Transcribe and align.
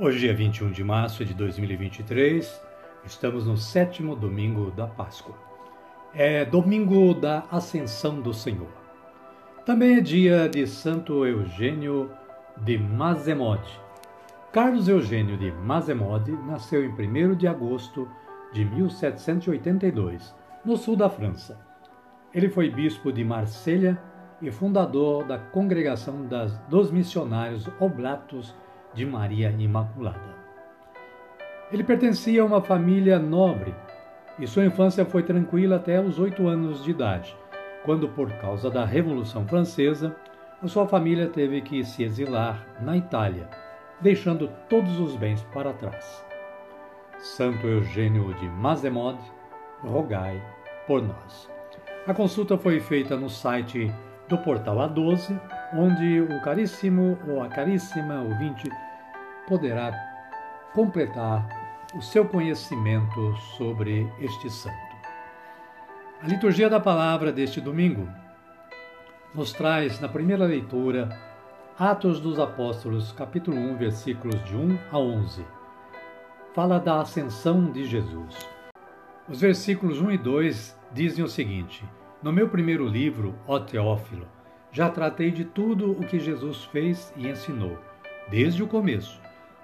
Hoje 0.00 0.28
é 0.28 0.32
21 0.32 0.70
de 0.70 0.84
março 0.84 1.24
de 1.24 1.34
2023, 1.34 2.62
estamos 3.04 3.48
no 3.48 3.56
sétimo 3.56 4.14
domingo 4.14 4.70
da 4.70 4.86
Páscoa. 4.86 5.34
É 6.14 6.44
domingo 6.44 7.12
da 7.12 7.44
Ascensão 7.50 8.20
do 8.20 8.32
Senhor. 8.32 8.70
Também 9.66 9.96
é 9.96 10.00
dia 10.00 10.48
de 10.48 10.64
Santo 10.68 11.26
Eugênio 11.26 12.12
de 12.58 12.78
Mazemode. 12.78 13.68
Carlos 14.52 14.86
Eugênio 14.86 15.36
de 15.36 15.50
Mazemode 15.50 16.30
nasceu 16.46 16.84
em 16.84 16.92
1 16.92 17.34
de 17.34 17.48
agosto 17.48 18.08
de 18.52 18.64
1782, 18.64 20.32
no 20.64 20.76
sul 20.76 20.94
da 20.94 21.10
França. 21.10 21.58
Ele 22.32 22.48
foi 22.48 22.70
bispo 22.70 23.10
de 23.10 23.24
Marselha 23.24 24.00
e 24.40 24.48
fundador 24.52 25.24
da 25.24 25.38
Congregação 25.38 26.24
das, 26.24 26.56
dos 26.68 26.92
Missionários 26.92 27.68
Oblatos 27.80 28.54
de 28.94 29.04
Maria 29.04 29.54
Imaculada. 29.58 30.36
Ele 31.70 31.84
pertencia 31.84 32.42
a 32.42 32.44
uma 32.44 32.62
família 32.62 33.18
nobre 33.18 33.74
e 34.38 34.46
sua 34.46 34.64
infância 34.64 35.04
foi 35.04 35.22
tranquila 35.22 35.76
até 35.76 36.00
os 36.00 36.18
oito 36.18 36.46
anos 36.46 36.82
de 36.84 36.90
idade, 36.90 37.36
quando, 37.84 38.08
por 38.08 38.30
causa 38.40 38.70
da 38.70 38.84
Revolução 38.84 39.46
Francesa, 39.46 40.16
sua 40.66 40.86
família 40.86 41.28
teve 41.28 41.60
que 41.60 41.84
se 41.84 42.02
exilar 42.02 42.66
na 42.80 42.96
Itália, 42.96 43.48
deixando 44.00 44.48
todos 44.68 44.98
os 44.98 45.14
bens 45.16 45.42
para 45.52 45.72
trás. 45.72 46.24
Santo 47.18 47.66
Eugênio 47.66 48.32
de 48.34 48.48
Mazemode, 48.48 49.22
rogai 49.82 50.42
por 50.86 51.02
nós. 51.02 51.50
A 52.06 52.14
consulta 52.14 52.56
foi 52.56 52.80
feita 52.80 53.16
no 53.16 53.28
site 53.28 53.92
do 54.28 54.38
Portal 54.38 54.76
A12, 54.76 55.40
onde 55.74 56.20
o 56.20 56.40
caríssimo 56.42 57.18
ou 57.26 57.42
a 57.42 57.48
caríssima 57.48 58.22
ouvinte 58.22 58.70
poderá 59.46 59.92
completar 60.74 61.46
o 61.94 62.02
seu 62.02 62.26
conhecimento 62.26 63.34
sobre 63.56 64.10
este 64.20 64.50
santo. 64.50 64.76
A 66.22 66.26
liturgia 66.26 66.68
da 66.68 66.80
palavra 66.80 67.32
deste 67.32 67.60
domingo 67.60 68.08
nos 69.34 69.52
traz, 69.52 70.00
na 70.00 70.08
primeira 70.08 70.44
leitura, 70.44 71.08
Atos 71.78 72.20
dos 72.20 72.38
Apóstolos, 72.38 73.12
capítulo 73.12 73.56
1, 73.56 73.76
versículos 73.76 74.44
de 74.44 74.56
1 74.56 74.78
a 74.90 74.98
11. 74.98 75.44
Fala 76.54 76.78
da 76.80 77.00
ascensão 77.00 77.70
de 77.70 77.84
Jesus. 77.84 78.36
Os 79.28 79.40
versículos 79.40 80.00
1 80.00 80.10
e 80.10 80.18
2 80.18 80.78
dizem 80.92 81.24
o 81.24 81.28
seguinte: 81.28 81.84
No 82.20 82.32
meu 82.32 82.48
primeiro 82.48 82.84
livro, 82.84 83.38
ó 83.46 83.60
Teófilo, 83.60 84.26
já 84.72 84.90
tratei 84.90 85.30
de 85.30 85.44
tudo 85.44 85.92
o 85.92 86.04
que 86.04 86.18
Jesus 86.18 86.64
fez 86.64 87.12
e 87.16 87.28
ensinou, 87.28 87.78
desde 88.28 88.60
o 88.60 88.66
começo 88.66 89.20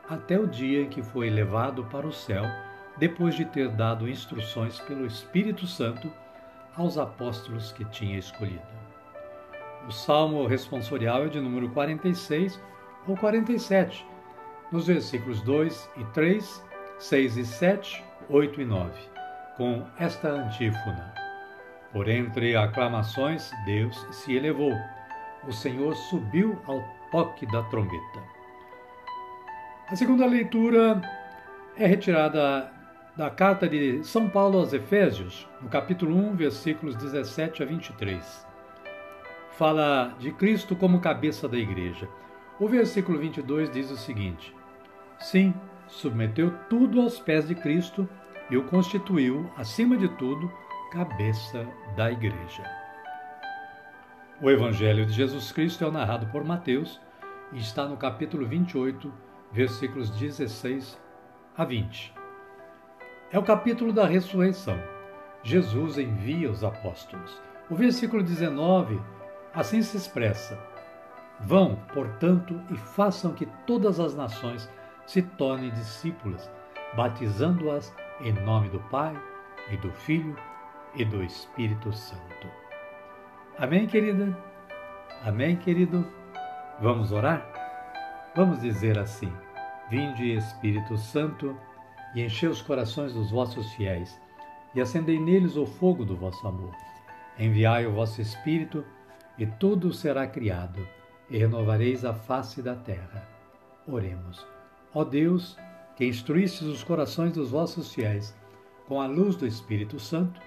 até 0.09 0.39
o 0.39 0.47
dia 0.47 0.83
em 0.83 0.89
que 0.89 1.03
foi 1.03 1.31
levado 1.31 1.83
para 1.87 2.07
o 2.07 2.13
céu, 2.13 2.45
depois 2.97 3.35
de 3.35 3.45
ter 3.45 3.71
dado 3.71 4.09
instruções 4.09 4.79
pelo 4.81 5.05
Espírito 5.05 5.67
Santo 5.67 6.09
aos 6.77 6.97
apóstolos 6.97 7.73
que 7.73 7.85
tinha 7.87 8.19
escolhido. 8.19 8.63
O 9.89 9.91
salmo 9.91 10.47
responsorial 10.47 11.25
é 11.25 11.29
de 11.29 11.41
número 11.41 11.69
46 11.71 12.63
ou 13.09 13.17
47, 13.17 14.07
nos 14.71 14.87
versículos 14.87 15.43
2 15.43 15.91
e 15.97 16.05
3, 16.13 16.65
6 16.99 17.37
e 17.37 17.45
7, 17.45 18.05
8 18.29 18.61
e 18.61 18.65
9, 18.65 18.93
com 19.57 19.85
esta 19.99 20.29
antífona: 20.29 21.24
Por 21.95 22.09
entre 22.09 22.57
aclamações, 22.57 23.53
Deus 23.65 24.05
se 24.11 24.35
elevou, 24.35 24.73
o 25.47 25.53
Senhor 25.53 25.95
subiu 25.95 26.61
ao 26.67 26.83
toque 27.13 27.47
da 27.47 27.63
trombeta. 27.63 28.21
A 29.87 29.95
segunda 29.95 30.27
leitura 30.27 31.01
é 31.77 31.87
retirada 31.87 32.69
da 33.17 33.31
carta 33.31 33.69
de 33.69 34.03
São 34.03 34.29
Paulo 34.29 34.59
aos 34.59 34.73
Efésios, 34.73 35.49
no 35.63 35.69
capítulo 35.69 36.17
1, 36.17 36.35
versículos 36.35 36.97
17 36.97 37.63
a 37.63 37.67
23. 37.67 38.45
Fala 39.53 40.17
de 40.19 40.33
Cristo 40.33 40.75
como 40.75 40.99
cabeça 40.99 41.49
da 41.49 41.57
igreja. 41.57 42.09
O 42.59 42.67
versículo 42.67 43.21
22 43.21 43.71
diz 43.71 43.89
o 43.93 43.97
seguinte: 43.97 44.53
Sim, 45.21 45.55
submeteu 45.87 46.53
tudo 46.69 47.01
aos 47.01 47.21
pés 47.21 47.47
de 47.47 47.55
Cristo 47.55 48.09
e 48.51 48.57
o 48.57 48.65
constituiu, 48.65 49.49
acima 49.57 49.97
de 49.97 50.09
tudo, 50.09 50.53
cabeça 50.95 51.67
da 51.97 52.13
igreja. 52.13 52.63
O 54.41 54.49
Evangelho 54.49 55.05
de 55.05 55.13
Jesus 55.13 55.51
Cristo 55.51 55.85
é 55.85 55.91
narrado 55.91 56.27
por 56.29 56.45
Mateus 56.45 57.01
e 57.53 57.59
está 57.59 57.85
no 57.85 57.97
capítulo 57.97 58.47
28, 58.47 59.13
versículos 59.51 60.09
16 60.11 60.97
a 61.57 61.65
20. 61.65 62.15
É 63.33 63.37
o 63.37 63.43
capítulo 63.43 63.93
da 63.93 64.07
ressurreição. 64.07 64.79
Jesus 65.43 65.99
envia 65.99 66.49
os 66.49 66.63
apóstolos. 66.63 67.43
O 67.69 67.75
versículo 67.75 68.23
19 68.23 69.03
assim 69.53 69.83
se 69.83 69.97
expressa: 69.97 70.57
Vão, 71.41 71.75
portanto, 71.93 72.61
e 72.71 72.77
façam 72.77 73.35
que 73.35 73.47
todas 73.67 73.99
as 73.99 74.15
nações 74.15 74.71
se 75.07 75.23
tornem 75.23 75.73
discípulas, 75.73 76.49
batizando-as 76.95 77.93
em 78.21 78.33
nome 78.33 78.69
do 78.69 78.79
Pai 78.79 79.21
e 79.73 79.77
do 79.77 79.91
Filho 79.91 80.37
e 80.97 81.05
do 81.05 81.23
Espírito 81.23 81.93
Santo. 81.93 82.49
Amém, 83.59 83.87
querida? 83.87 84.37
Amém, 85.25 85.57
querido? 85.57 86.07
Vamos 86.81 87.13
orar? 87.13 87.45
Vamos 88.35 88.61
dizer 88.61 88.99
assim: 88.99 89.33
Vinde, 89.91 90.35
Espírito 90.35 90.97
Santo, 90.97 91.57
e 92.15 92.23
enchei 92.23 92.49
os 92.49 92.63
corações 92.63 93.13
dos 93.13 93.31
vossos 93.31 93.73
fiéis, 93.75 94.21
e 94.75 94.81
acendei 94.81 95.19
neles 95.19 95.57
o 95.57 95.67
fogo 95.67 96.05
do 96.05 96.17
vosso 96.17 96.47
amor. 96.47 96.75
Enviai 97.39 97.87
o 97.87 97.93
vosso 97.93 98.21
Espírito, 98.21 98.85
e 99.37 99.47
tudo 99.47 99.93
será 99.93 100.27
criado, 100.27 100.87
e 101.29 101.39
renovareis 101.39 102.05
a 102.05 102.15
face 102.15 102.63
da 102.63 102.77
terra. 102.77 103.29
Oremos. 103.87 104.47
Ó 104.95 105.05
Deus, 105.05 105.57
que 105.97 106.07
instruístes 106.07 106.63
os 106.63 106.85
corações 106.85 107.33
dos 107.33 107.51
vossos 107.51 107.93
fiéis 107.93 108.35
com 108.87 109.01
a 109.01 109.07
luz 109.07 109.35
do 109.37 109.47
Espírito 109.47 109.99
Santo, 109.99 110.41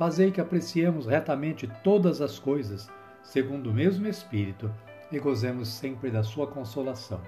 fazei 0.00 0.30
que 0.30 0.40
apreciemos 0.40 1.04
retamente 1.04 1.70
todas 1.84 2.22
as 2.22 2.38
coisas, 2.38 2.90
segundo 3.22 3.68
o 3.68 3.74
mesmo 3.74 4.06
Espírito, 4.06 4.74
e 5.12 5.18
gozemos 5.18 5.68
sempre 5.68 6.10
da 6.10 6.22
sua 6.22 6.46
consolação. 6.46 7.20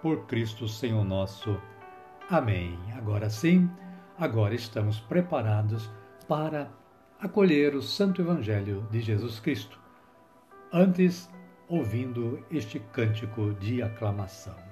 Por 0.00 0.24
Cristo 0.24 0.66
Senhor 0.66 1.04
nosso. 1.04 1.60
Amém. 2.30 2.78
Agora 2.96 3.28
sim, 3.28 3.70
agora 4.16 4.54
estamos 4.54 4.98
preparados 4.98 5.90
para 6.26 6.72
acolher 7.20 7.74
o 7.74 7.82
Santo 7.82 8.22
Evangelho 8.22 8.88
de 8.90 9.02
Jesus 9.02 9.38
Cristo. 9.38 9.78
Antes, 10.72 11.28
ouvindo 11.68 12.42
este 12.50 12.78
cântico 12.94 13.52
de 13.60 13.82
aclamação. 13.82 14.65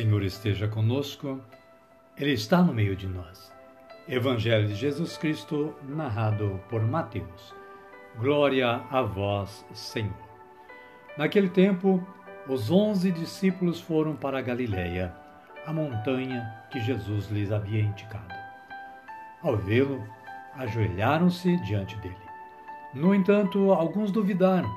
Senhor 0.00 0.22
esteja 0.22 0.66
conosco, 0.66 1.38
Ele 2.16 2.32
está 2.32 2.62
no 2.62 2.72
meio 2.72 2.96
de 2.96 3.06
nós. 3.06 3.52
Evangelho 4.08 4.66
de 4.66 4.74
Jesus 4.74 5.18
Cristo, 5.18 5.74
narrado 5.86 6.58
por 6.70 6.80
Mateus. 6.80 7.54
Glória 8.18 8.80
a 8.90 9.02
vós, 9.02 9.62
Senhor. 9.74 10.14
Naquele 11.18 11.50
tempo, 11.50 12.02
os 12.48 12.70
onze 12.70 13.12
discípulos 13.12 13.78
foram 13.78 14.16
para 14.16 14.38
a 14.38 14.40
Galiléia, 14.40 15.14
a 15.66 15.72
montanha 15.72 16.50
que 16.70 16.80
Jesus 16.80 17.28
lhes 17.28 17.52
havia 17.52 17.82
indicado. 17.82 18.34
Ao 19.42 19.54
vê-lo, 19.54 20.02
ajoelharam-se 20.54 21.58
diante 21.58 21.94
dele. 21.98 22.16
No 22.94 23.14
entanto, 23.14 23.70
alguns 23.70 24.10
duvidaram. 24.10 24.74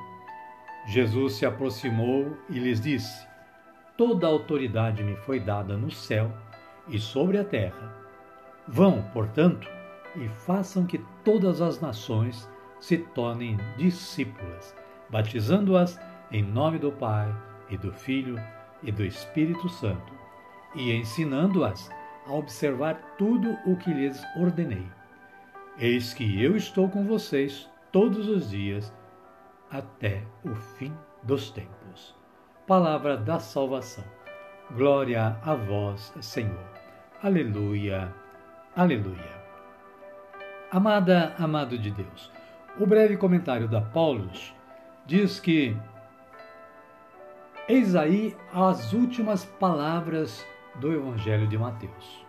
Jesus 0.84 1.36
se 1.36 1.46
aproximou 1.46 2.36
e 2.50 2.58
lhes 2.58 2.78
disse: 2.78 3.26
Toda 3.96 4.26
a 4.26 4.30
autoridade 4.30 5.04
me 5.04 5.14
foi 5.14 5.38
dada 5.38 5.76
no 5.76 5.88
céu 5.88 6.32
e 6.88 6.98
sobre 6.98 7.38
a 7.38 7.44
terra. 7.44 7.94
Vão, 8.66 9.02
portanto, 9.12 9.70
e 10.16 10.28
façam 10.28 10.84
que 10.84 10.98
todas 11.22 11.60
as 11.60 11.80
nações 11.80 12.50
se 12.80 12.98
tornem 12.98 13.56
discípulas, 13.76 14.74
batizando-as 15.10 16.00
em 16.32 16.42
nome 16.42 16.78
do 16.80 16.90
Pai 16.90 17.32
e 17.70 17.76
do 17.76 17.92
Filho 17.92 18.36
e 18.82 18.90
do 18.90 19.04
Espírito 19.04 19.68
Santo, 19.68 20.12
e 20.74 20.92
ensinando-as 20.92 21.88
a 22.26 22.32
observar 22.32 22.96
tudo 23.16 23.56
o 23.64 23.76
que 23.76 23.94
lhes 23.94 24.20
ordenei. 24.36 24.88
Eis 25.78 26.12
que 26.12 26.42
eu 26.42 26.56
estou 26.56 26.88
com 26.88 27.04
vocês 27.04 27.70
todos 27.92 28.28
os 28.28 28.50
dias 28.50 28.92
até 29.70 30.24
o 30.44 30.52
fim 30.56 30.92
dos 31.22 31.52
tempos 31.52 32.23
palavra 32.66 33.16
da 33.16 33.38
salvação. 33.38 34.04
Glória 34.70 35.36
a 35.44 35.54
vós, 35.54 36.12
Senhor. 36.20 36.64
Aleluia, 37.22 38.10
aleluia. 38.74 39.44
Amada, 40.70 41.34
amado 41.38 41.78
de 41.78 41.90
Deus, 41.90 42.32
o 42.80 42.86
breve 42.86 43.18
comentário 43.18 43.68
da 43.68 43.82
Paulus 43.82 44.54
diz 45.04 45.38
que 45.38 45.76
eis 47.68 47.94
aí 47.94 48.34
as 48.52 48.94
últimas 48.94 49.44
palavras 49.44 50.44
do 50.76 50.90
Evangelho 50.92 51.46
de 51.46 51.58
Mateus. 51.58 52.24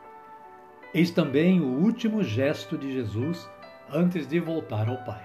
Eis 0.93 1.11
também 1.11 1.61
o 1.61 1.81
último 1.81 2.23
gesto 2.23 2.77
de 2.77 2.91
Jesus 2.91 3.49
antes 3.89 4.27
de 4.27 4.39
voltar 4.41 4.89
ao 4.89 4.97
Pai. 5.05 5.23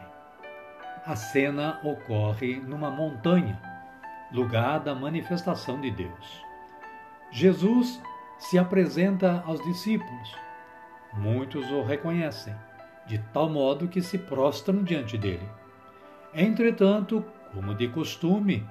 A 1.05 1.17
cena 1.17 1.81
ocorre 1.83 2.61
numa 2.61 2.91
montanha 2.91 3.70
lugar 4.33 4.81
da 4.81 4.95
manifestação 4.95 5.81
de 5.81 5.91
Deus. 5.91 6.45
Jesus 7.31 8.01
se 8.39 8.59
apresenta 8.59 9.43
aos 9.47 9.63
discípulos. 9.63 10.35
Muitos 11.13 11.71
o 11.71 11.83
reconhecem, 11.83 12.55
de 13.07 13.19
tal 13.33 13.49
modo 13.49 13.89
que 13.89 14.01
se 14.01 14.19
prostram 14.19 14.83
diante 14.83 15.19
dele. 15.19 15.49
Entretanto, 16.33 17.25
como 17.53 17.75
de 17.75 17.89
costume, 17.89 18.67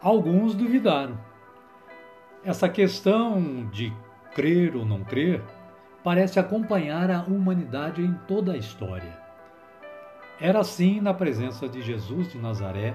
alguns 0.00 0.54
duvidaram. 0.54 1.18
Essa 2.44 2.68
questão 2.68 3.66
de 3.72 3.92
crer 4.32 4.76
ou 4.76 4.84
não 4.84 5.02
crer 5.02 5.42
parece 6.04 6.38
acompanhar 6.38 7.10
a 7.10 7.22
humanidade 7.22 8.02
em 8.02 8.14
toda 8.28 8.52
a 8.52 8.56
história. 8.56 9.18
Era 10.40 10.60
assim 10.60 11.00
na 11.00 11.14
presença 11.14 11.68
de 11.68 11.80
Jesus 11.80 12.30
de 12.30 12.38
Nazaré 12.38 12.94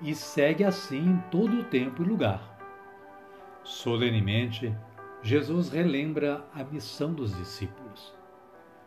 e 0.00 0.14
segue 0.14 0.64
assim 0.64 0.98
em 0.98 1.16
todo 1.30 1.60
o 1.60 1.64
tempo 1.64 2.02
e 2.02 2.06
lugar. 2.06 2.58
Solenemente, 3.62 4.74
Jesus 5.22 5.70
relembra 5.70 6.44
a 6.54 6.64
missão 6.64 7.12
dos 7.12 7.36
discípulos: 7.36 8.14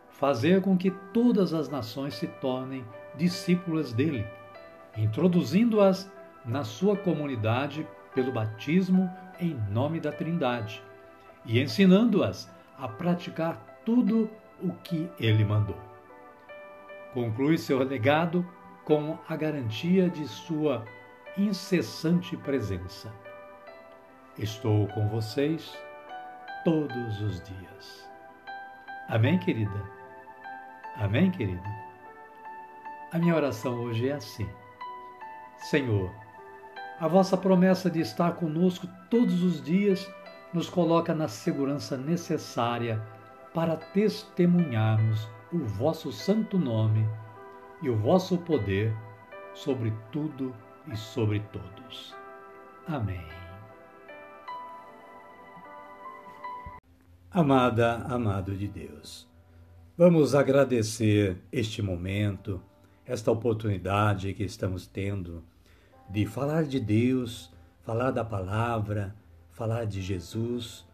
fazer 0.09 0.61
com 0.61 0.77
que 0.77 0.91
todas 1.13 1.53
as 1.53 1.69
nações 1.69 2.15
se 2.15 2.27
tornem 2.27 2.83
discípulas 3.15 3.93
dele, 3.93 4.25
introduzindo-as 4.97 6.11
na 6.45 6.63
sua 6.63 6.97
comunidade 6.97 7.87
pelo 8.13 8.31
batismo 8.31 9.09
em 9.39 9.55
nome 9.71 9.99
da 9.99 10.11
Trindade 10.11 10.83
e 11.45 11.59
ensinando-as 11.59 12.51
a 12.77 12.87
praticar 12.87 13.81
tudo 13.85 14.29
o 14.61 14.71
que 14.83 15.09
ele 15.19 15.43
mandou. 15.43 15.77
Conclui 17.13 17.57
seu 17.57 17.79
legado 17.79 18.45
com 18.85 19.17
a 19.27 19.35
garantia 19.35 20.09
de 20.09 20.27
sua 20.27 20.83
incessante 21.37 22.37
presença. 22.37 23.11
Estou 24.37 24.87
com 24.89 25.07
vocês 25.07 25.75
todos 26.63 27.21
os 27.21 27.41
dias. 27.41 28.09
Amém, 29.09 29.39
querida? 29.39 29.83
Amém, 30.95 31.31
querido? 31.31 31.63
A 33.11 33.17
minha 33.17 33.35
oração 33.35 33.81
hoje 33.81 34.09
é 34.09 34.13
assim: 34.13 34.47
Senhor, 35.57 36.11
a 36.99 37.07
vossa 37.07 37.35
promessa 37.35 37.89
de 37.89 37.99
estar 37.99 38.33
conosco 38.33 38.87
todos 39.09 39.43
os 39.43 39.61
dias 39.61 40.07
nos 40.53 40.69
coloca 40.69 41.15
na 41.15 41.27
segurança 41.27 41.97
necessária 41.97 43.01
para 43.55 43.75
testemunharmos 43.75 45.27
o 45.51 45.59
vosso 45.59 46.11
santo 46.11 46.59
nome 46.59 47.07
e 47.81 47.89
o 47.89 47.97
vosso 47.97 48.37
poder 48.37 48.95
sobre 49.53 49.91
tudo 50.11 50.53
e 50.91 50.95
sobre 50.97 51.39
todos. 51.51 52.15
Amém. 52.87 53.25
Amada, 57.31 57.95
amado 58.03 58.55
de 58.55 58.67
Deus, 58.67 59.27
vamos 59.97 60.35
agradecer 60.35 61.41
este 61.51 61.81
momento, 61.81 62.61
esta 63.05 63.31
oportunidade 63.31 64.33
que 64.33 64.43
estamos 64.43 64.85
tendo 64.85 65.43
de 66.07 66.27
falar 66.27 66.65
de 66.65 66.79
Deus, 66.79 67.51
falar 67.81 68.11
da 68.11 68.23
palavra, 68.23 69.15
falar 69.51 69.85
de 69.85 70.01
Jesus, 70.01 70.85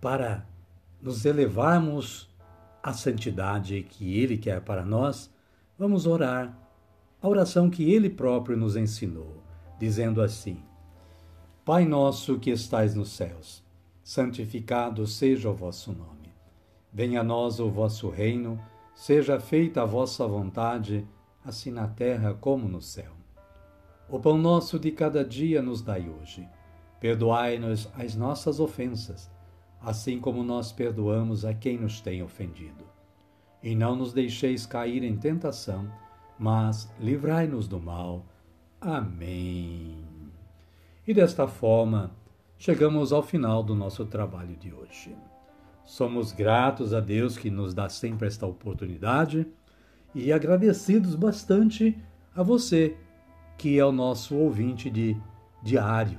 para 0.00 0.46
nos 1.02 1.24
elevarmos 1.24 2.28
à 2.82 2.92
santidade 2.92 3.82
que 3.82 4.18
Ele 4.20 4.38
quer 4.38 4.60
para 4.60 4.84
nós. 4.84 5.34
Vamos 5.76 6.06
orar 6.06 6.56
a 7.26 7.28
oração 7.28 7.68
que 7.68 7.92
ele 7.92 8.08
próprio 8.08 8.56
nos 8.56 8.76
ensinou, 8.76 9.42
dizendo 9.80 10.22
assim: 10.22 10.62
Pai 11.64 11.84
nosso 11.84 12.38
que 12.38 12.50
estais 12.50 12.94
nos 12.94 13.10
céus, 13.10 13.64
santificado 14.00 15.04
seja 15.08 15.50
o 15.50 15.54
vosso 15.54 15.92
nome. 15.92 16.32
Venha 16.92 17.22
a 17.22 17.24
nós 17.24 17.58
o 17.58 17.68
vosso 17.68 18.08
reino, 18.08 18.60
seja 18.94 19.40
feita 19.40 19.82
a 19.82 19.84
vossa 19.84 20.24
vontade, 20.24 21.04
assim 21.44 21.72
na 21.72 21.88
terra 21.88 22.32
como 22.32 22.68
no 22.68 22.80
céu. 22.80 23.10
O 24.08 24.20
pão 24.20 24.38
nosso 24.38 24.78
de 24.78 24.92
cada 24.92 25.24
dia 25.24 25.60
nos 25.60 25.82
dai 25.82 26.08
hoje. 26.08 26.48
Perdoai-nos 27.00 27.88
as 27.98 28.14
nossas 28.14 28.60
ofensas, 28.60 29.28
assim 29.80 30.20
como 30.20 30.44
nós 30.44 30.70
perdoamos 30.70 31.44
a 31.44 31.52
quem 31.52 31.76
nos 31.76 32.00
tem 32.00 32.22
ofendido. 32.22 32.84
E 33.60 33.74
não 33.74 33.96
nos 33.96 34.12
deixeis 34.12 34.64
cair 34.64 35.02
em 35.02 35.16
tentação, 35.16 35.90
mas 36.38 36.92
livrai-nos 37.00 37.66
do 37.66 37.80
mal. 37.80 38.24
Amém. 38.80 39.96
E 41.06 41.14
desta 41.14 41.46
forma, 41.46 42.10
chegamos 42.58 43.12
ao 43.12 43.22
final 43.22 43.62
do 43.62 43.74
nosso 43.74 44.04
trabalho 44.04 44.56
de 44.56 44.72
hoje. 44.72 45.16
Somos 45.84 46.32
gratos 46.32 46.92
a 46.92 47.00
Deus 47.00 47.38
que 47.38 47.50
nos 47.50 47.72
dá 47.72 47.88
sempre 47.88 48.26
esta 48.26 48.44
oportunidade 48.44 49.46
e 50.14 50.32
agradecidos 50.32 51.14
bastante 51.14 51.96
a 52.34 52.42
você, 52.42 52.96
que 53.56 53.78
é 53.78 53.84
o 53.84 53.92
nosso 53.92 54.36
ouvinte 54.36 54.90
de 54.90 55.16
diário, 55.62 56.18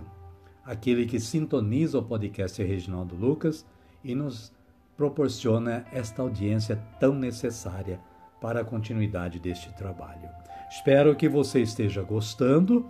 aquele 0.64 1.06
que 1.06 1.20
sintoniza 1.20 2.00
o 2.00 2.04
podcast 2.04 2.62
Reginaldo 2.64 3.16
Lucas 3.16 3.66
e 4.04 4.16
nos 4.16 4.54
proporciona 4.96 5.86
esta 5.92 6.22
audiência 6.22 6.78
tão 7.00 7.14
necessária 7.14 8.00
para 8.40 8.62
a 8.62 8.66
continuidade 8.66 9.40
deste 9.40 9.74
trabalho. 9.74 10.30
Espero 10.70 11.16
que 11.16 11.30
você 11.30 11.62
esteja 11.62 12.04
gostando 12.04 12.86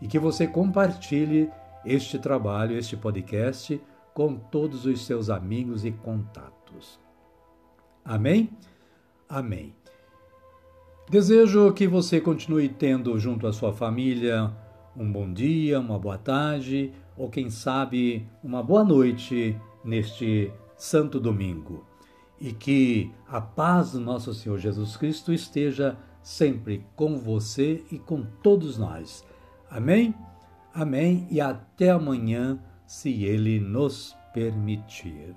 e 0.00 0.06
que 0.06 0.18
você 0.18 0.46
compartilhe 0.46 1.50
este 1.84 2.18
trabalho, 2.18 2.76
este 2.76 2.96
podcast, 2.96 3.80
com 4.14 4.36
todos 4.36 4.86
os 4.86 5.04
seus 5.04 5.28
amigos 5.28 5.84
e 5.84 5.90
contatos. 5.90 6.98
Amém? 8.04 8.50
Amém. 9.28 9.74
Desejo 11.10 11.72
que 11.72 11.86
você 11.86 12.20
continue 12.20 12.68
tendo 12.68 13.18
junto 13.18 13.46
à 13.46 13.52
sua 13.52 13.72
família 13.72 14.52
um 14.96 15.10
bom 15.10 15.30
dia, 15.32 15.78
uma 15.78 15.98
boa 15.98 16.16
tarde 16.16 16.92
ou, 17.16 17.28
quem 17.28 17.50
sabe, 17.50 18.26
uma 18.42 18.62
boa 18.62 18.82
noite 18.82 19.56
neste 19.84 20.52
Santo 20.76 21.20
Domingo 21.20 21.84
e 22.40 22.52
que 22.52 23.10
a 23.28 23.40
paz 23.40 23.92
do 23.92 24.00
nosso 24.00 24.34
Senhor 24.34 24.58
Jesus 24.58 24.96
Cristo 24.96 25.32
esteja 25.32 25.96
sempre 26.22 26.84
com 26.94 27.18
você 27.18 27.84
e 27.90 27.98
com 27.98 28.22
todos 28.42 28.76
nós. 28.76 29.24
Amém? 29.70 30.14
Amém 30.74 31.26
e 31.30 31.40
até 31.40 31.90
amanhã, 31.90 32.58
se 32.86 33.24
Ele 33.24 33.58
nos 33.58 34.14
permitir. 34.34 35.34